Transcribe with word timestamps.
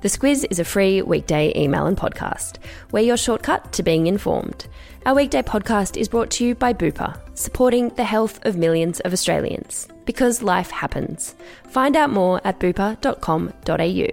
The 0.00 0.08
Squiz 0.08 0.46
is 0.48 0.60
a 0.60 0.64
free 0.64 1.02
weekday 1.02 1.52
email 1.56 1.86
and 1.86 1.96
podcast. 1.96 2.58
We're 2.92 3.00
your 3.00 3.16
shortcut 3.16 3.72
to 3.72 3.82
being 3.82 4.06
informed. 4.06 4.68
Our 5.04 5.16
weekday 5.16 5.42
podcast 5.42 5.96
is 5.96 6.06
brought 6.06 6.30
to 6.32 6.44
you 6.46 6.54
by 6.54 6.72
Bupa, 6.72 7.18
supporting 7.36 7.88
the 7.88 8.04
health 8.04 8.38
of 8.46 8.56
millions 8.56 9.00
of 9.00 9.12
Australians. 9.12 9.88
Because 10.04 10.40
life 10.40 10.70
happens. 10.70 11.34
Find 11.70 11.96
out 11.96 12.10
more 12.10 12.40
at 12.44 12.60
bupa.com.au. 12.60 14.06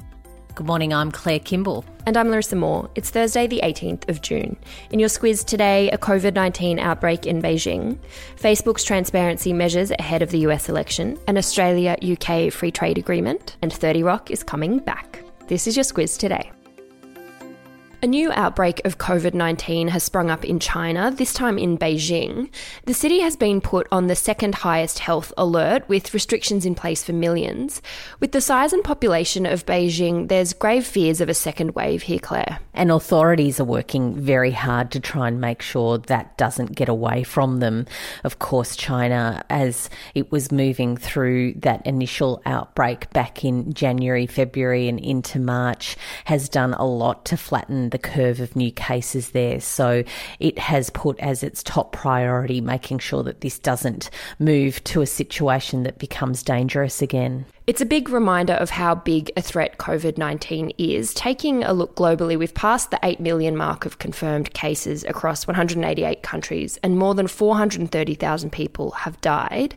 Good 0.56 0.66
morning, 0.66 0.92
I'm 0.92 1.12
Claire 1.12 1.40
Kimball. 1.40 1.86
And 2.08 2.18
I'm 2.18 2.30
Larissa 2.30 2.56
Moore. 2.56 2.90
It's 2.96 3.12
Thursday, 3.12 3.46
the 3.46 3.62
18th 3.64 4.10
of 4.10 4.24
June. 4.24 4.58
In 4.90 4.98
your 4.98 5.10
squiz 5.10 5.46
today, 5.46 5.92
a 5.92 6.00
COVID 6.00 6.34
19 6.34 6.80
outbreak 6.80 7.28
in 7.28 7.44
Beijing, 7.44 8.00
Facebook's 8.40 8.84
transparency 8.84 9.54
measures 9.54 9.92
ahead 10.00 10.24
of 10.24 10.32
the 10.32 10.40
US 10.48 10.68
election, 10.68 11.20
an 11.28 11.38
Australia 11.38 11.96
UK 12.02 12.52
free 12.52 12.72
trade 12.72 12.98
agreement, 12.98 13.58
and 13.62 13.72
30 13.72 14.02
Rock 14.02 14.32
is 14.32 14.42
coming 14.42 14.80
back. 14.80 15.25
This 15.48 15.68
is 15.68 15.78
your 15.78 15.84
squiz 15.84 16.18
today. 16.18 16.55
A 18.02 18.08
new 18.08 18.32
outbreak 18.34 18.82
of 18.86 18.98
COVID 18.98 19.34
19 19.34 19.88
has 19.88 20.04
sprung 20.04 20.30
up 20.30 20.44
in 20.44 20.60
China, 20.60 21.12
this 21.12 21.34
time 21.34 21.58
in 21.58 21.78
Beijing. 21.78 22.50
The 22.86 22.94
city 22.94 23.22
has 23.22 23.36
been 23.36 23.62
put 23.62 23.88
on 23.92 24.08
the 24.08 24.16
second 24.16 24.56
highest 24.56 25.00
health 25.00 25.34
alert 25.38 25.88
with 25.88 26.14
restrictions 26.14 26.66
in 26.66 26.76
place 26.76 27.04
for 27.04 27.14
millions. 27.14 27.82
With 28.20 28.32
the 28.32 28.42
size 28.42 28.74
and 28.74 28.84
population 28.84 29.46
of 29.46 29.66
Beijing, 29.66 30.28
there's 30.28 30.54
grave 30.54 30.86
fears 30.86 31.22
of 31.22 31.30
a 31.30 31.34
second 31.34 31.72
wave 31.72 32.04
here, 32.04 32.20
Claire. 32.20 32.60
And 32.74 32.92
authorities 32.92 33.60
are 33.60 33.66
working 33.66 34.14
very 34.14 34.52
hard 34.52 34.92
to 34.92 35.00
try 35.00 35.28
and 35.30 35.40
make 35.40 35.62
sure 35.62 35.98
that 35.98 36.38
doesn't 36.38 36.76
get 36.76 36.90
away 36.90 37.24
from 37.24 37.60
them. 37.60 37.86
Of 38.24 38.40
course, 38.40 38.76
China, 38.76 39.44
as 39.50 39.90
it 40.14 40.32
was 40.32 40.52
moving 40.52 40.98
through 40.98 41.54
that 41.60 41.86
initial 41.88 42.42
outbreak 42.46 43.10
back 43.12 43.46
in 43.46 43.74
January, 43.74 44.28
February, 44.28 44.90
and 44.90 45.00
into 45.00 45.40
March, 45.40 45.96
has 46.26 46.50
done 46.50 46.74
a 46.74 46.86
lot 46.86 47.26
to 47.26 47.38
flatten 47.38 47.85
the 47.90 47.98
curve 47.98 48.40
of 48.40 48.56
new 48.56 48.72
cases 48.72 49.32
there. 49.32 49.60
So 49.60 50.04
it 50.40 50.60
has 50.60 50.90
put 50.90 51.20
as 51.20 51.44
its 51.44 51.64
top 51.64 51.92
priority 51.92 52.62
making 52.62 53.00
sure 53.00 53.24
that 53.24 53.42
this 53.42 53.60
doesn't 53.60 54.10
move 54.40 54.84
to 54.86 55.02
a 55.02 55.08
situation 55.08 55.84
that 55.84 55.98
becomes 56.00 56.44
dangerous 56.44 57.02
again. 57.02 57.46
It's 57.68 57.82
a 57.82 57.86
big 57.86 58.10
reminder 58.10 58.54
of 58.54 58.70
how 58.70 58.94
big 58.94 59.32
a 59.36 59.42
threat 59.42 59.80
COVID 59.80 60.20
19 60.20 60.74
is. 60.78 61.16
Taking 61.16 61.64
a 61.64 61.74
look 61.74 61.96
globally, 61.96 62.38
we've 62.38 62.54
passed 62.54 62.92
the 62.92 63.00
8 63.02 63.20
million 63.20 63.58
mark 63.58 63.88
of 63.88 63.98
confirmed 63.98 64.54
cases 64.54 65.04
across 65.06 65.48
188 65.48 66.22
countries, 66.22 66.78
and 66.84 66.96
more 66.96 67.16
than 67.16 67.26
430,000 67.26 68.52
people 68.52 68.92
have 68.92 69.20
died. 69.22 69.74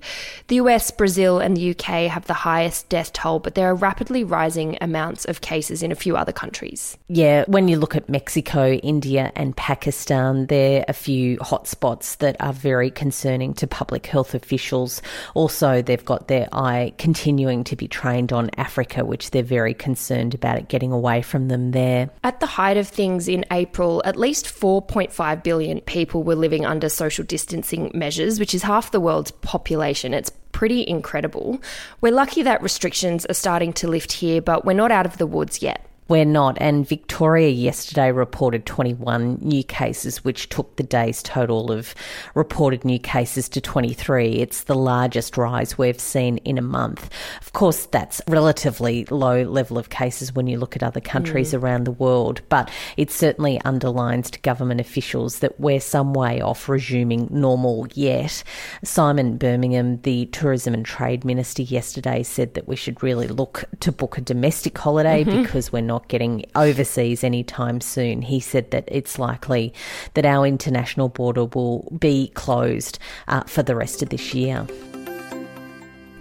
The 0.48 0.56
US, 0.56 0.90
Brazil, 0.90 1.38
and 1.38 1.56
the 1.56 1.70
UK 1.70 2.10
have 2.10 2.26
the 2.26 2.34
highest 2.34 2.90
death 2.90 3.14
toll, 3.14 3.38
but 3.38 3.54
there 3.54 3.70
are 3.70 3.74
rapidly 3.74 4.22
rising 4.22 4.76
amounts 4.82 5.24
of 5.24 5.40
cases 5.40 5.82
in 5.82 5.90
a 5.90 5.94
few 5.94 6.14
other 6.14 6.32
countries. 6.32 6.98
Yeah, 7.08 7.44
when 7.46 7.68
you 7.68 7.78
look 7.78 7.96
at 7.96 8.06
Mexico, 8.06 8.72
India, 8.72 9.32
and 9.34 9.56
Pakistan, 9.56 10.44
there 10.48 10.80
are 10.80 10.84
a 10.88 10.92
few 10.92 11.38
hotspots 11.38 12.18
that 12.18 12.36
are 12.38 12.52
very 12.52 12.90
concerning 12.90 13.54
to 13.54 13.66
public 13.66 14.04
health 14.04 14.34
officials. 14.34 15.00
Also, 15.32 15.80
they've 15.80 16.04
got 16.04 16.28
their 16.28 16.48
eye 16.52 16.92
continuing 16.98 17.64
to 17.64 17.77
be 17.78 17.88
trained 17.88 18.32
on 18.32 18.50
Africa, 18.56 19.04
which 19.04 19.30
they're 19.30 19.42
very 19.42 19.72
concerned 19.74 20.34
about 20.34 20.58
it 20.58 20.68
getting 20.68 20.92
away 20.92 21.22
from 21.22 21.48
them 21.48 21.70
there. 21.70 22.10
At 22.22 22.40
the 22.40 22.46
height 22.46 22.76
of 22.76 22.86
things 22.86 23.28
in 23.28 23.44
April, 23.50 24.02
at 24.04 24.16
least 24.16 24.46
4.5 24.46 25.42
billion 25.42 25.80
people 25.82 26.22
were 26.22 26.34
living 26.34 26.66
under 26.66 26.88
social 26.88 27.24
distancing 27.24 27.90
measures, 27.94 28.38
which 28.38 28.54
is 28.54 28.62
half 28.62 28.90
the 28.90 29.00
world's 29.00 29.30
population. 29.30 30.12
It's 30.12 30.30
pretty 30.52 30.86
incredible. 30.86 31.60
We're 32.00 32.12
lucky 32.12 32.42
that 32.42 32.62
restrictions 32.62 33.24
are 33.26 33.34
starting 33.34 33.72
to 33.74 33.88
lift 33.88 34.12
here, 34.12 34.42
but 34.42 34.64
we're 34.64 34.72
not 34.72 34.90
out 34.90 35.06
of 35.06 35.18
the 35.18 35.26
woods 35.26 35.62
yet. 35.62 35.87
We're 36.08 36.24
not. 36.24 36.56
And 36.58 36.88
Victoria 36.88 37.48
yesterday 37.50 38.10
reported 38.10 38.64
21 38.64 39.40
new 39.42 39.62
cases, 39.62 40.24
which 40.24 40.48
took 40.48 40.76
the 40.76 40.82
day's 40.82 41.22
total 41.22 41.70
of 41.70 41.94
reported 42.34 42.82
new 42.82 42.98
cases 42.98 43.46
to 43.50 43.60
23. 43.60 44.36
It's 44.36 44.64
the 44.64 44.74
largest 44.74 45.36
rise 45.36 45.76
we've 45.76 46.00
seen 46.00 46.38
in 46.38 46.56
a 46.56 46.62
month. 46.62 47.10
Of 47.42 47.52
course, 47.52 47.84
that's 47.86 48.22
relatively 48.26 49.04
low 49.10 49.42
level 49.42 49.76
of 49.76 49.90
cases 49.90 50.34
when 50.34 50.46
you 50.46 50.58
look 50.58 50.76
at 50.76 50.82
other 50.82 51.00
countries 51.00 51.52
mm. 51.52 51.62
around 51.62 51.84
the 51.84 51.92
world, 51.92 52.40
but 52.48 52.70
it 52.96 53.10
certainly 53.10 53.60
underlines 53.66 54.30
to 54.30 54.40
government 54.40 54.80
officials 54.80 55.40
that 55.40 55.60
we're 55.60 55.80
some 55.80 56.14
way 56.14 56.40
off 56.40 56.70
resuming 56.70 57.28
normal 57.30 57.86
yet. 57.92 58.42
Simon 58.82 59.36
Birmingham, 59.36 60.00
the 60.02 60.24
Tourism 60.26 60.72
and 60.72 60.86
Trade 60.86 61.26
Minister, 61.26 61.62
yesterday 61.62 62.22
said 62.22 62.54
that 62.54 62.66
we 62.66 62.76
should 62.76 63.02
really 63.02 63.28
look 63.28 63.64
to 63.80 63.92
book 63.92 64.16
a 64.16 64.22
domestic 64.22 64.78
holiday 64.78 65.22
mm-hmm. 65.22 65.42
because 65.42 65.70
we're 65.70 65.82
not 65.82 65.97
not 65.98 66.06
getting 66.06 66.44
overseas 66.54 67.24
anytime 67.24 67.80
soon. 67.80 68.22
He 68.22 68.38
said 68.38 68.70
that 68.70 68.84
it's 68.86 69.18
likely 69.18 69.74
that 70.14 70.24
our 70.24 70.46
international 70.46 71.08
border 71.08 71.46
will 71.46 71.92
be 71.98 72.28
closed 72.34 73.00
uh, 73.26 73.42
for 73.42 73.64
the 73.64 73.74
rest 73.74 74.00
of 74.00 74.10
this 74.10 74.32
year. 74.32 74.64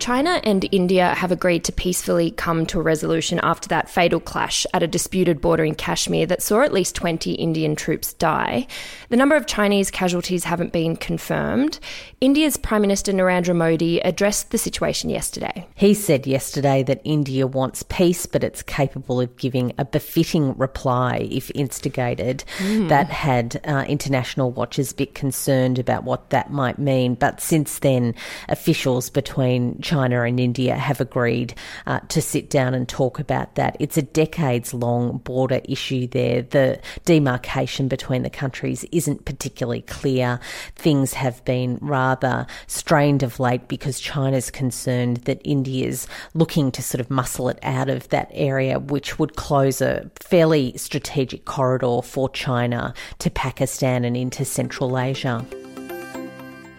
China 0.07 0.39
and 0.45 0.65
India 0.71 1.13
have 1.15 1.33
agreed 1.33 1.65
to 1.65 1.73
peacefully 1.73 2.31
come 2.31 2.65
to 2.65 2.79
a 2.79 2.81
resolution 2.81 3.41
after 3.43 3.67
that 3.67 3.89
fatal 3.89 4.21
clash 4.21 4.65
at 4.73 4.81
a 4.81 4.87
disputed 4.87 5.41
border 5.41 5.65
in 5.65 5.75
Kashmir 5.75 6.25
that 6.27 6.41
saw 6.41 6.61
at 6.61 6.71
least 6.71 6.95
20 6.95 7.33
Indian 7.33 7.75
troops 7.75 8.13
die. 8.13 8.67
The 9.09 9.17
number 9.17 9.35
of 9.35 9.47
Chinese 9.47 9.91
casualties 9.91 10.45
haven't 10.45 10.71
been 10.71 10.95
confirmed. 10.95 11.81
India's 12.21 12.55
Prime 12.55 12.79
Minister 12.79 13.11
Narendra 13.11 13.53
Modi 13.53 13.99
addressed 13.99 14.51
the 14.51 14.57
situation 14.57 15.09
yesterday. 15.09 15.67
He 15.75 15.93
said 15.93 16.25
yesterday 16.25 16.83
that 16.83 17.01
India 17.03 17.45
wants 17.45 17.83
peace, 17.83 18.25
but 18.25 18.45
it's 18.45 18.63
capable 18.63 19.19
of 19.19 19.35
giving 19.35 19.73
a 19.77 19.83
befitting 19.83 20.57
reply 20.57 21.27
if 21.29 21.51
instigated. 21.53 22.45
Mm. 22.59 22.87
That 22.87 23.09
had 23.09 23.59
uh, 23.65 23.83
international 23.89 24.51
watchers 24.51 24.93
a 24.93 24.95
bit 24.95 25.15
concerned 25.15 25.77
about 25.77 26.05
what 26.05 26.29
that 26.29 26.49
might 26.49 26.79
mean. 26.79 27.15
But 27.15 27.41
since 27.41 27.79
then, 27.79 28.15
officials 28.47 29.09
between 29.09 29.81
China 29.81 29.96
and 30.03 30.39
India 30.39 30.75
have 30.75 31.01
agreed 31.01 31.53
uh, 31.85 31.99
to 32.09 32.21
sit 32.21 32.49
down 32.49 32.73
and 32.73 32.87
talk 32.87 33.19
about 33.19 33.55
that. 33.55 33.77
It's 33.79 33.97
a 33.97 34.01
decades 34.01 34.73
long 34.73 35.17
border 35.19 35.61
issue 35.65 36.07
there. 36.07 36.41
The 36.41 36.79
demarcation 37.05 37.87
between 37.87 38.23
the 38.23 38.29
countries 38.29 38.85
isn't 38.91 39.25
particularly 39.25 39.81
clear. 39.81 40.39
Things 40.75 41.13
have 41.13 41.43
been 41.45 41.77
rather 41.81 42.47
strained 42.67 43.23
of 43.23 43.39
late 43.39 43.67
because 43.67 43.99
China's 43.99 44.49
concerned 44.51 45.17
that 45.25 45.41
India's 45.43 46.07
looking 46.33 46.71
to 46.71 46.81
sort 46.81 47.01
of 47.01 47.09
muscle 47.09 47.49
it 47.49 47.59
out 47.63 47.89
of 47.89 48.09
that 48.09 48.29
area, 48.31 48.79
which 48.79 49.19
would 49.19 49.35
close 49.35 49.81
a 49.81 50.09
fairly 50.19 50.77
strategic 50.77 51.45
corridor 51.45 52.01
for 52.01 52.29
China 52.29 52.93
to 53.19 53.29
Pakistan 53.29 54.05
and 54.05 54.15
into 54.15 54.45
Central 54.45 54.97
Asia. 54.97 55.45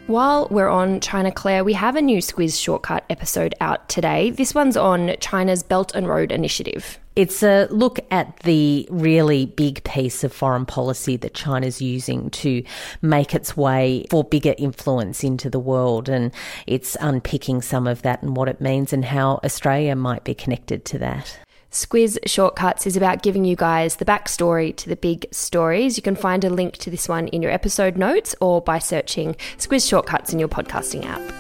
While 0.09 0.49
we're 0.51 0.71
on 0.71 1.01
China 1.01 1.31
Claire, 1.31 1.63
we 1.63 1.75
have 1.75 1.95
a 1.95 2.01
new 2.01 2.23
Squiz 2.23 2.59
Shortcut 2.59 3.05
episode 3.11 3.55
out 3.61 3.91
today. 3.91 4.31
This 4.31 4.55
one's 4.55 4.75
on 4.75 5.15
China's 5.21 5.63
Belt 5.63 5.95
and 5.95 6.09
Road 6.09 6.33
Initiative. 6.33 6.99
It's 7.15 7.43
a 7.43 7.67
look 7.67 8.01
at 8.11 8.39
the 8.39 8.89
really 8.91 9.45
big 9.45 9.85
piece 9.85 10.25
of 10.25 10.33
foreign 10.33 10.65
policy 10.65 11.19
that 11.19 11.35
China's 11.35 11.83
using 11.83 12.31
to 12.31 12.63
make 13.03 13.35
its 13.35 13.55
way 13.55 14.07
for 14.09 14.25
bigger 14.25 14.55
influence 14.57 15.23
into 15.23 15.51
the 15.51 15.61
world. 15.61 16.09
And 16.09 16.33
it's 16.67 16.97
unpicking 17.03 17.61
some 17.61 17.87
of 17.87 18.01
that 18.01 18.23
and 18.23 18.35
what 18.35 18.49
it 18.49 18.63
means 18.63 18.95
and 18.95 19.05
how 19.05 19.41
Australia 19.45 19.95
might 19.95 20.25
be 20.25 20.33
connected 20.33 20.87
to 20.87 20.99
that. 21.01 21.39
Squiz 21.71 22.19
Shortcuts 22.25 22.87
is 22.87 22.97
about 22.97 23.23
giving 23.23 23.45
you 23.45 23.55
guys 23.55 23.97
the 23.97 24.05
backstory 24.05 24.75
to 24.77 24.89
the 24.89 24.97
big 24.97 25.27
stories. 25.31 25.97
You 25.97 26.03
can 26.03 26.17
find 26.17 26.43
a 26.45 26.51
link 26.51 26.79
to 26.79 26.91
this 26.91 27.09
one 27.09 27.29
in 27.29 27.43
your 27.43 27.53
episode 27.53 27.97
notes 27.97 28.35
or 28.41 28.63
by 28.63 28.79
searching 28.79 29.35
Squiz 29.59 29.87
Shortcuts 29.87 30.33
in 30.33 30.39
your 30.39 30.49
podcasting 30.49 31.05
app. 31.05 31.38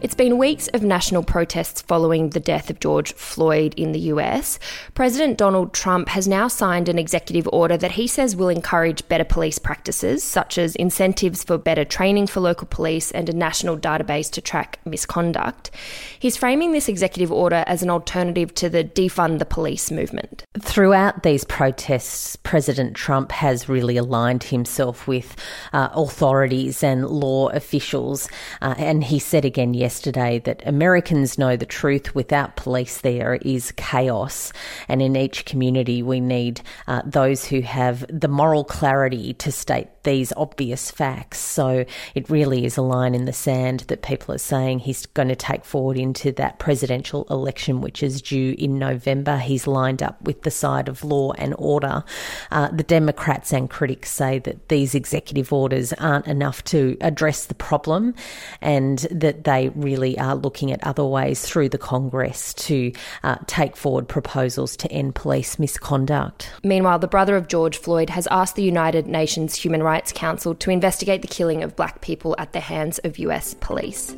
It's 0.00 0.14
been 0.14 0.38
weeks 0.38 0.68
of 0.68 0.84
national 0.84 1.24
protests 1.24 1.82
following 1.82 2.30
the 2.30 2.38
death 2.38 2.70
of 2.70 2.78
George 2.78 3.12
Floyd 3.14 3.74
in 3.76 3.90
the 3.90 3.98
US. 4.12 4.60
President 4.94 5.36
Donald 5.36 5.74
Trump 5.74 6.08
has 6.10 6.28
now 6.28 6.46
signed 6.46 6.88
an 6.88 7.00
executive 7.00 7.48
order 7.52 7.76
that 7.76 7.92
he 7.92 8.06
says 8.06 8.36
will 8.36 8.48
encourage 8.48 9.08
better 9.08 9.24
police 9.24 9.58
practices, 9.58 10.22
such 10.22 10.56
as 10.56 10.76
incentives 10.76 11.42
for 11.42 11.58
better 11.58 11.84
training 11.84 12.28
for 12.28 12.38
local 12.38 12.68
police 12.68 13.10
and 13.10 13.28
a 13.28 13.32
national 13.32 13.76
database 13.76 14.30
to 14.30 14.40
track 14.40 14.78
misconduct. 14.84 15.72
He's 16.20 16.36
framing 16.36 16.70
this 16.70 16.88
executive 16.88 17.32
order 17.32 17.64
as 17.66 17.82
an 17.82 17.90
alternative 17.90 18.54
to 18.54 18.68
the 18.68 18.84
defund 18.84 19.40
the 19.40 19.46
police 19.46 19.90
movement. 19.90 20.44
Throughout 20.60 21.24
these 21.24 21.42
protests, 21.42 22.36
President 22.36 22.94
Trump 22.94 23.32
has 23.32 23.68
really 23.68 23.96
aligned 23.96 24.44
himself 24.44 25.08
with 25.08 25.34
uh, 25.72 25.88
authorities 25.92 26.84
and 26.84 27.04
law 27.04 27.48
officials, 27.48 28.28
uh, 28.62 28.76
and 28.78 29.02
he 29.02 29.18
said 29.18 29.44
again 29.44 29.74
yesterday 29.74 29.87
yesterday 29.88 30.38
that 30.40 30.62
Americans 30.66 31.38
know 31.38 31.56
the 31.56 31.64
truth. 31.64 32.14
Without 32.14 32.56
police, 32.56 33.00
there 33.00 33.36
is 33.36 33.72
chaos. 33.78 34.52
And 34.86 35.00
in 35.00 35.16
each 35.16 35.46
community, 35.46 36.02
we 36.02 36.20
need 36.20 36.60
uh, 36.86 37.00
those 37.06 37.46
who 37.46 37.62
have 37.62 38.04
the 38.10 38.28
moral 38.28 38.64
clarity 38.64 39.32
to 39.32 39.50
state 39.50 39.88
these 40.08 40.32
obvious 40.38 40.90
facts. 40.90 41.38
So 41.38 41.84
it 42.14 42.30
really 42.30 42.64
is 42.64 42.78
a 42.78 42.82
line 42.82 43.14
in 43.14 43.26
the 43.26 43.32
sand 43.34 43.80
that 43.88 44.00
people 44.00 44.34
are 44.34 44.38
saying 44.38 44.78
he's 44.78 45.04
going 45.04 45.28
to 45.28 45.36
take 45.36 45.66
forward 45.66 45.98
into 45.98 46.32
that 46.32 46.58
presidential 46.58 47.26
election, 47.28 47.82
which 47.82 48.02
is 48.02 48.22
due 48.22 48.54
in 48.58 48.78
November. 48.78 49.36
He's 49.36 49.66
lined 49.66 50.02
up 50.02 50.20
with 50.22 50.42
the 50.42 50.50
side 50.50 50.88
of 50.88 51.04
law 51.04 51.32
and 51.32 51.54
order. 51.58 52.04
Uh, 52.50 52.68
the 52.68 52.82
Democrats 52.82 53.52
and 53.52 53.68
critics 53.68 54.10
say 54.10 54.38
that 54.38 54.70
these 54.70 54.94
executive 54.94 55.52
orders 55.52 55.92
aren't 55.94 56.26
enough 56.26 56.64
to 56.64 56.96
address 57.02 57.44
the 57.44 57.54
problem 57.54 58.14
and 58.62 59.00
that 59.10 59.44
they 59.44 59.68
really 59.74 60.18
are 60.18 60.34
looking 60.34 60.72
at 60.72 60.82
other 60.84 61.04
ways 61.04 61.42
through 61.42 61.68
the 61.68 61.76
Congress 61.76 62.54
to 62.54 62.92
uh, 63.24 63.36
take 63.46 63.76
forward 63.76 64.08
proposals 64.08 64.74
to 64.74 64.90
end 64.90 65.14
police 65.14 65.58
misconduct. 65.58 66.50
Meanwhile, 66.64 67.00
the 67.00 67.08
brother 67.08 67.36
of 67.36 67.48
George 67.48 67.76
Floyd 67.76 68.08
has 68.08 68.26
asked 68.30 68.56
the 68.56 68.62
United 68.62 69.06
Nations 69.06 69.54
Human 69.54 69.82
Rights 69.82 69.97
Council 70.12 70.54
to 70.54 70.70
investigate 70.70 71.22
the 71.22 71.28
killing 71.28 71.62
of 71.62 71.76
black 71.76 72.00
people 72.00 72.34
at 72.38 72.52
the 72.52 72.60
hands 72.60 72.98
of 73.00 73.18
US 73.18 73.54
police. 73.54 74.16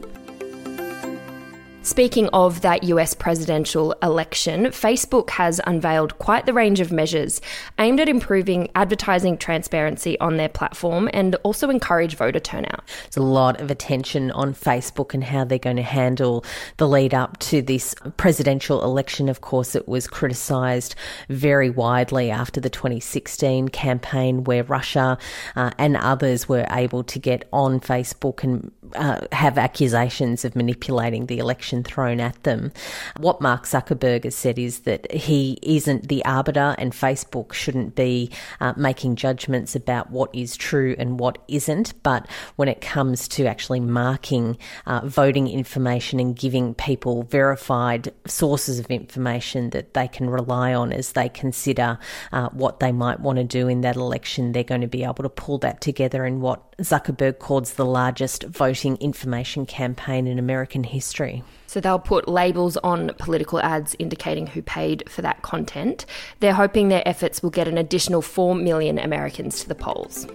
Speaking 1.82 2.28
of 2.34 2.60
that 2.60 2.84
US 2.84 3.14
presidential 3.14 3.92
election, 4.02 4.66
Facebook 4.66 5.30
has 5.30 5.62
unveiled 5.66 6.18
quite 6.18 6.44
the 6.44 6.52
range 6.52 6.78
of 6.78 6.92
measures 6.92 7.40
aimed 7.78 8.00
at 8.00 8.08
improving 8.08 8.68
advertising 8.74 9.38
transparency 9.38 10.20
on 10.20 10.36
their 10.36 10.50
platform 10.50 11.08
and 11.14 11.36
also 11.36 11.70
encourage 11.70 12.16
voter 12.16 12.38
turnout. 12.38 12.84
There's 13.04 13.16
a 13.16 13.22
lot 13.22 13.62
of 13.62 13.70
attention 13.70 14.30
on 14.32 14.52
Facebook 14.52 15.14
and 15.14 15.24
how 15.24 15.44
they're 15.44 15.58
going 15.58 15.76
to 15.76 15.82
handle 15.82 16.44
the 16.76 16.86
lead 16.86 17.14
up 17.14 17.38
to 17.38 17.62
this 17.62 17.94
presidential 18.18 18.84
election. 18.84 19.30
Of 19.30 19.40
course, 19.40 19.74
it 19.74 19.88
was 19.88 20.06
criticised 20.06 20.94
very 21.30 21.70
widely 21.70 22.30
after 22.30 22.60
the 22.60 22.70
2016 22.70 23.70
campaign, 23.70 24.44
where 24.44 24.64
Russia 24.64 25.16
uh, 25.56 25.70
and 25.78 25.96
others 25.96 26.46
were 26.46 26.66
able 26.70 27.04
to 27.04 27.18
get 27.18 27.48
on 27.54 27.80
Facebook 27.80 28.44
and 28.44 28.70
uh, 28.94 29.26
have 29.32 29.58
accusations 29.58 30.44
of 30.44 30.56
manipulating 30.56 31.26
the 31.26 31.38
election 31.38 31.82
thrown 31.82 32.20
at 32.20 32.42
them. 32.42 32.72
What 33.18 33.40
Mark 33.40 33.64
Zuckerberg 33.64 34.24
has 34.24 34.34
said 34.34 34.58
is 34.58 34.80
that 34.80 35.10
he 35.12 35.58
isn't 35.62 36.08
the 36.08 36.24
arbiter, 36.24 36.74
and 36.78 36.92
Facebook 36.92 37.52
shouldn't 37.52 37.94
be 37.94 38.30
uh, 38.60 38.72
making 38.76 39.16
judgments 39.16 39.76
about 39.76 40.10
what 40.10 40.34
is 40.34 40.56
true 40.56 40.94
and 40.98 41.20
what 41.20 41.38
isn't. 41.48 41.94
But 42.02 42.26
when 42.56 42.68
it 42.68 42.80
comes 42.80 43.28
to 43.28 43.46
actually 43.46 43.80
marking 43.80 44.58
uh, 44.86 45.02
voting 45.04 45.48
information 45.48 46.18
and 46.20 46.36
giving 46.36 46.74
people 46.74 47.22
verified 47.24 48.12
sources 48.26 48.78
of 48.78 48.90
information 48.90 49.70
that 49.70 49.94
they 49.94 50.08
can 50.08 50.28
rely 50.28 50.74
on 50.74 50.92
as 50.92 51.12
they 51.12 51.28
consider 51.28 51.98
uh, 52.32 52.48
what 52.50 52.80
they 52.80 52.92
might 52.92 53.20
want 53.20 53.38
to 53.38 53.44
do 53.44 53.68
in 53.68 53.82
that 53.82 53.96
election, 53.96 54.52
they're 54.52 54.64
going 54.64 54.80
to 54.80 54.86
be 54.86 55.04
able 55.04 55.22
to 55.22 55.28
pull 55.28 55.58
that 55.58 55.80
together 55.80 56.24
in 56.24 56.40
what 56.40 56.76
Zuckerberg 56.78 57.38
calls 57.38 57.74
the 57.74 57.84
largest 57.84 58.44
voting 58.44 58.79
information 58.84 59.66
campaign 59.66 60.26
in 60.26 60.38
American 60.38 60.84
history. 60.84 61.42
So 61.66 61.80
they'll 61.80 61.98
put 61.98 62.28
labels 62.28 62.76
on 62.78 63.12
political 63.18 63.60
ads 63.60 63.94
indicating 63.98 64.46
who 64.46 64.62
paid 64.62 65.08
for 65.08 65.22
that 65.22 65.42
content. 65.42 66.06
They're 66.40 66.54
hoping 66.54 66.88
their 66.88 67.06
efforts 67.06 67.42
will 67.42 67.50
get 67.50 67.68
an 67.68 67.78
additional 67.78 68.22
4 68.22 68.54
million 68.54 68.98
Americans 68.98 69.60
to 69.60 69.68
the 69.68 69.74
polls. 69.74 70.26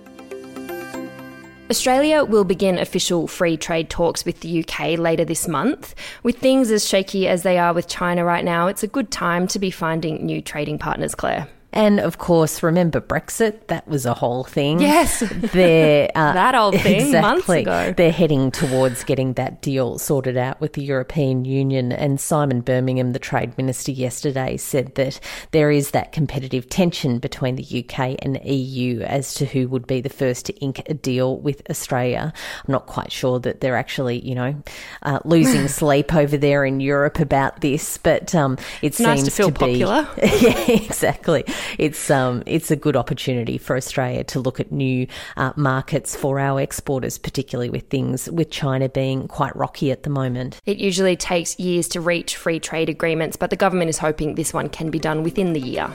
Australia 1.69 2.23
will 2.23 2.43
begin 2.43 2.77
official 2.77 3.27
free 3.27 3.57
trade 3.57 3.89
talks 3.89 4.23
with 4.23 4.41
the 4.41 4.63
UK 4.63 4.99
later 4.99 5.25
this 5.25 5.47
month. 5.47 5.95
With 6.21 6.37
things 6.37 6.69
as 6.69 6.87
shaky 6.87 7.27
as 7.27 7.41
they 7.41 7.57
are 7.57 7.73
with 7.73 7.87
China 7.87 8.23
right 8.23 8.45
now, 8.45 8.67
it's 8.67 8.83
a 8.83 8.87
good 8.87 9.09
time 9.09 9.47
to 9.47 9.57
be 9.57 9.71
finding 9.71 10.23
new 10.23 10.43
trading 10.43 10.77
partners, 10.77 11.15
Claire. 11.15 11.47
And 11.75 11.99
of 11.99 12.17
course, 12.19 12.63
remember 12.63 13.01
Brexit? 13.01 13.67
That 13.67 13.85
was 13.85 14.05
a 14.05 14.13
whole 14.13 14.45
thing. 14.45 14.79
Yes. 14.79 15.19
They're, 15.29 16.09
uh, 16.15 16.31
that 16.33 16.55
old 16.55 16.79
thing 16.79 17.01
exactly. 17.01 17.21
months 17.21 17.49
ago. 17.49 17.93
They're 17.95 18.13
heading 18.13 18.49
towards 18.49 19.03
getting 19.03 19.33
that 19.33 19.61
deal 19.61 19.99
sorted 19.99 20.37
out 20.37 20.61
with 20.61 20.73
the 20.73 20.83
European 20.83 21.43
Union. 21.43 21.91
And 21.91 22.17
Simon 22.17 22.61
Birmingham, 22.61 23.11
the 23.11 23.19
Trade 23.19 23.57
Minister, 23.57 23.91
yesterday 23.91 24.55
said 24.55 24.95
that 24.95 25.19
there 25.51 25.69
is 25.69 25.91
that 25.91 26.13
competitive 26.13 26.69
tension 26.69 27.19
between 27.19 27.57
the 27.57 27.83
UK 27.83 28.15
and 28.19 28.39
EU 28.45 29.01
as 29.01 29.33
to 29.33 29.45
who 29.45 29.67
would 29.67 29.85
be 29.85 29.99
the 29.99 30.09
first 30.09 30.45
to 30.45 30.53
ink 30.59 30.81
a 30.87 30.93
deal 30.93 31.37
with 31.37 31.61
Australia. 31.69 32.31
I'm 32.65 32.71
not 32.71 32.85
quite 32.85 33.11
sure 33.11 33.37
that 33.41 33.59
they're 33.59 33.75
actually, 33.75 34.25
you 34.25 34.33
know, 34.33 34.55
uh, 35.03 35.19
losing 35.25 35.67
sleep 35.67 36.15
over 36.15 36.37
there 36.37 36.63
in 36.63 36.79
Europe 36.79 37.19
about 37.19 37.59
this, 37.59 37.97
but 37.97 38.33
um, 38.33 38.53
it 38.81 38.87
it's 38.87 38.97
seems 38.97 39.07
nice 39.07 39.23
to 39.23 39.31
feel 39.31 39.51
to 39.51 39.59
popular. 39.59 40.07
Be, 40.15 40.21
yeah, 40.39 40.71
exactly 40.71 41.43
it's 41.77 42.09
um, 42.09 42.43
it's 42.45 42.71
a 42.71 42.75
good 42.75 42.95
opportunity 42.95 43.57
for 43.57 43.75
Australia 43.75 44.23
to 44.25 44.39
look 44.39 44.59
at 44.59 44.71
new 44.71 45.07
uh, 45.37 45.53
markets 45.55 46.15
for 46.15 46.39
our 46.39 46.61
exporters, 46.61 47.17
particularly 47.17 47.69
with 47.69 47.89
things 47.89 48.29
with 48.29 48.51
China 48.51 48.89
being 48.89 49.27
quite 49.27 49.55
rocky 49.55 49.91
at 49.91 50.03
the 50.03 50.09
moment. 50.09 50.61
It 50.65 50.77
usually 50.77 51.15
takes 51.15 51.59
years 51.59 51.87
to 51.89 52.01
reach 52.01 52.35
free 52.35 52.59
trade 52.59 52.89
agreements, 52.89 53.37
but 53.37 53.49
the 53.49 53.55
government 53.55 53.89
is 53.89 53.97
hoping 53.97 54.35
this 54.35 54.53
one 54.53 54.69
can 54.69 54.89
be 54.89 54.99
done 54.99 55.23
within 55.23 55.53
the 55.53 55.61
year. 55.61 55.91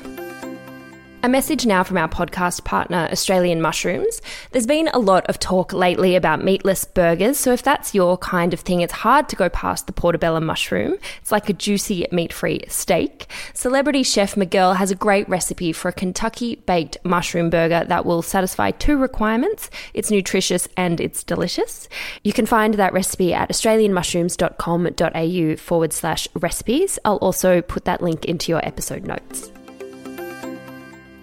A 1.23 1.29
message 1.29 1.67
now 1.67 1.85
from 1.85 1.99
our 1.99 2.09
podcast 2.09 2.65
partner, 2.65 3.07
Australian 3.13 3.61
Mushrooms. 3.61 4.23
There's 4.53 4.67
been 4.67 4.89
a 4.95 4.99
lot 4.99 5.27
of 5.27 5.39
talk 5.39 5.75
lately 5.75 6.17
about 6.17 6.43
meatless 6.43 6.87
burgers, 6.87 7.37
so 7.37 7.53
if 7.53 7.63
that's 7.63 7.95
your 7.95 8.17
kind 8.17 8.55
of 8.55 8.61
thing, 8.61 8.81
it's 8.81 8.95
hard 8.95 9.29
to 9.29 9.37
go 9.37 9.51
past 9.51 9.87
the 9.87 9.93
portobello 9.93 10.41
mushroom. 10.41 10.97
It's 11.21 11.31
like 11.31 11.51
a 11.51 11.53
juicy 11.53 12.07
meat 12.11 12.33
free 12.33 12.65
steak. 12.69 13.31
Celebrity 13.53 14.03
chef 14.03 14.35
Miguel 14.35 14.73
has 14.73 14.91
a 14.91 14.95
great 14.95 15.29
recipe 15.29 15.75
for 15.75 15.91
a 15.91 15.93
Kentucky 15.93 16.55
baked 16.55 16.97
mushroom 17.05 17.51
burger 17.51 17.85
that 17.85 18.07
will 18.07 18.23
satisfy 18.23 18.71
two 18.71 18.97
requirements 18.97 19.69
it's 19.93 20.11
nutritious 20.11 20.69
and 20.75 21.03
it's 21.03 21.23
delicious. 21.23 21.87
You 22.25 22.33
can 22.33 22.47
find 22.47 22.73
that 22.75 22.95
recipe 22.95 23.35
at 23.35 23.51
australianmushrooms.com.au 23.51 25.57
forward 25.57 25.93
slash 25.93 26.29
recipes. 26.35 26.99
I'll 27.05 27.17
also 27.17 27.61
put 27.61 27.85
that 27.85 28.03
link 28.03 28.25
into 28.25 28.51
your 28.51 28.67
episode 28.67 29.05
notes. 29.05 29.53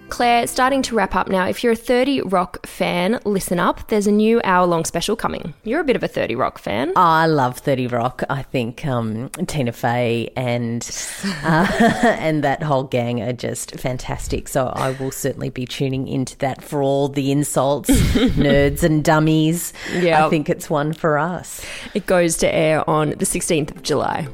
Claire, 0.09 0.47
starting 0.47 0.81
to 0.83 0.95
wrap 0.95 1.15
up 1.15 1.27
now. 1.27 1.47
If 1.47 1.63
you're 1.63 1.73
a 1.73 1.75
30 1.75 2.21
Rock 2.21 2.65
fan, 2.65 3.19
listen 3.25 3.59
up. 3.59 3.87
There's 3.89 4.07
a 4.07 4.11
new 4.11 4.41
hour 4.43 4.65
long 4.65 4.85
special 4.85 5.15
coming. 5.15 5.53
You're 5.63 5.81
a 5.81 5.83
bit 5.83 5.95
of 5.95 6.03
a 6.03 6.07
30 6.07 6.35
Rock 6.35 6.59
fan. 6.59 6.89
Oh, 6.95 7.01
I 7.01 7.25
love 7.25 7.57
30 7.57 7.87
Rock. 7.87 8.23
I 8.29 8.41
think 8.41 8.85
um, 8.85 9.29
Tina 9.47 9.71
Fey 9.71 10.31
and 10.35 10.89
uh, 11.43 11.67
and 12.19 12.43
that 12.43 12.63
whole 12.63 12.83
gang 12.83 13.21
are 13.21 13.33
just 13.33 13.79
fantastic. 13.79 14.47
So 14.47 14.67
I 14.67 14.91
will 14.91 15.11
certainly 15.11 15.49
be 15.49 15.65
tuning 15.65 16.07
into 16.07 16.37
that 16.37 16.63
for 16.63 16.81
all 16.81 17.09
the 17.09 17.31
insults, 17.31 17.89
nerds 17.91 18.83
and 18.83 19.03
dummies. 19.03 19.73
Yeah, 19.93 20.25
I 20.25 20.29
think 20.29 20.49
it's 20.49 20.69
one 20.69 20.93
for 20.93 21.17
us. 21.17 21.63
It 21.93 22.05
goes 22.05 22.37
to 22.37 22.53
air 22.53 22.89
on 22.89 23.09
the 23.09 23.25
16th 23.25 23.75
of 23.75 23.83
July. 23.83 24.27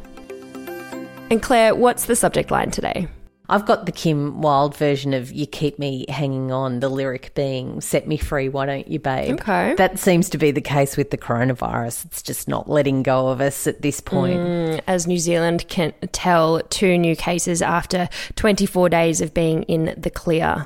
And 1.30 1.42
Claire, 1.42 1.74
what's 1.74 2.06
the 2.06 2.16
subject 2.16 2.52
line 2.52 2.70
today? 2.70 3.08
I've 3.50 3.66
got 3.66 3.86
the 3.86 3.92
Kim 3.92 4.42
Wilde 4.42 4.76
version 4.76 5.14
of 5.14 5.32
You 5.32 5.46
Keep 5.46 5.78
Me 5.78 6.06
Hanging 6.08 6.52
On, 6.52 6.80
the 6.80 6.88
lyric 6.88 7.34
being 7.36 7.82
Set 7.82 8.08
Me 8.08 8.16
Free, 8.16 8.48
Why 8.48 8.66
Don't 8.66 8.88
You, 8.88 9.00
Babe? 9.00 9.34
Okay. 9.34 9.76
That 9.76 10.00
seems 10.00 10.30
to 10.30 10.38
be 10.38 10.52
the 10.52 10.62
case 10.62 10.96
with 10.96 11.12
the 11.12 11.18
coronavirus. 11.18 12.06
It's 12.06 12.22
just 12.22 12.48
not 12.48 12.70
letting 12.70 13.04
go 13.04 13.28
of 13.28 13.42
us 13.42 13.68
at 13.68 13.82
this 13.82 14.00
point. 14.00 14.40
Mm, 14.40 14.82
as 14.88 15.08
New 15.08 15.18
Zealand 15.18 15.68
can 15.68 15.94
tell, 16.14 16.62
two 16.70 16.98
new 16.98 17.18
cases 17.18 17.62
after 17.62 18.08
24 18.36 18.88
days 18.88 19.20
of 19.20 19.34
being 19.34 19.64
in 19.64 19.94
the 19.98 20.10
clear. 20.10 20.66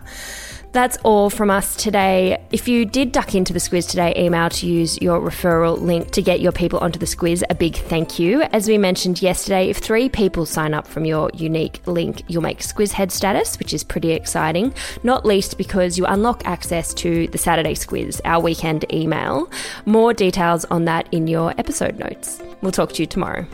That's 0.78 0.98
all 0.98 1.32
from 1.32 1.50
us 1.50 1.76
today. 1.76 2.40
If 2.52 2.68
you 2.68 2.86
did 2.86 3.12
duck 3.12 3.34
into 3.34 3.52
the 3.52 3.58
squiz 3.58 3.90
today, 3.90 4.14
email 4.16 4.48
to 4.52 4.68
use 4.68 5.02
your 5.02 5.20
referral 5.20 5.82
link 5.82 6.12
to 6.12 6.22
get 6.22 6.40
your 6.40 6.52
people 6.52 6.78
onto 6.78 7.00
the 7.00 7.08
squiz. 7.08 7.42
A 7.50 7.56
big 7.56 7.76
thank 7.76 8.20
you. 8.20 8.44
As 8.44 8.68
we 8.68 8.78
mentioned 8.78 9.20
yesterday, 9.20 9.72
if 9.72 9.78
three 9.78 10.08
people 10.08 10.46
sign 10.46 10.76
up 10.76 10.86
from 10.86 11.04
your 11.04 11.32
unique 11.34 11.82
link, 11.88 12.22
you'll 12.28 12.44
make 12.44 12.60
Squizhead 12.60 13.10
status, 13.10 13.58
which 13.58 13.74
is 13.74 13.84
pretty 13.84 14.12
exciting, 14.12 14.72
not 15.02 15.26
least 15.26 15.58
because 15.58 15.98
you 15.98 16.06
unlock 16.06 16.44
access 16.46 16.94
to 16.94 17.26
the 17.30 17.40
Saturday 17.40 17.74
squiz, 17.74 18.22
our 18.24 18.40
weekend 18.40 18.86
email. 18.94 19.50
More 19.88 20.14
details 20.14 20.64
on 20.66 20.86
that 20.86 21.12
in 21.12 21.26
your 21.26 21.56
episode 21.58 21.98
notes. 21.98 22.40
We'll 22.62 22.72
talk 22.72 22.94
to 22.94 23.02
you 23.02 23.08
tomorrow. 23.08 23.48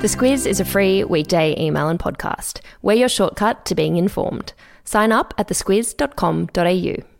The 0.00 0.06
Squiz 0.06 0.46
is 0.46 0.60
a 0.60 0.64
free 0.64 1.02
weekday 1.02 1.60
email 1.60 1.88
and 1.88 1.98
podcast. 1.98 2.60
We're 2.82 2.92
your 2.92 3.08
shortcut 3.08 3.64
to 3.64 3.74
being 3.74 3.96
informed. 3.96 4.52
Sign 4.88 5.12
up 5.12 5.34
at 5.36 5.48
thesquiz.com.au. 5.48 7.17